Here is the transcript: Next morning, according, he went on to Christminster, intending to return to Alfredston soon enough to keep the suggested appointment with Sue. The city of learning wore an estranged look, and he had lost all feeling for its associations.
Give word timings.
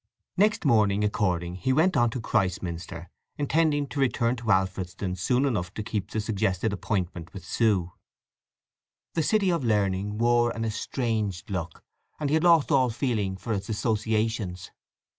Next 0.35 0.65
morning, 0.65 1.03
according, 1.03 1.57
he 1.57 1.71
went 1.71 1.95
on 1.95 2.09
to 2.09 2.19
Christminster, 2.19 3.11
intending 3.37 3.85
to 3.89 3.99
return 3.99 4.35
to 4.37 4.49
Alfredston 4.49 5.15
soon 5.15 5.45
enough 5.45 5.71
to 5.75 5.83
keep 5.83 6.09
the 6.09 6.19
suggested 6.19 6.73
appointment 6.73 7.31
with 7.35 7.45
Sue. 7.45 7.91
The 9.13 9.21
city 9.21 9.51
of 9.51 9.63
learning 9.63 10.17
wore 10.17 10.49
an 10.55 10.65
estranged 10.65 11.51
look, 11.51 11.83
and 12.19 12.31
he 12.31 12.33
had 12.33 12.43
lost 12.43 12.71
all 12.71 12.89
feeling 12.89 13.37
for 13.37 13.53
its 13.53 13.69
associations. 13.69 14.71